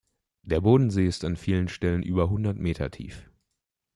[0.41, 3.29] Der Bodensee ist an vielen Stellen über hundert Meter tief.